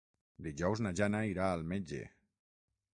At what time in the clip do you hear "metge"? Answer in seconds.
1.75-2.05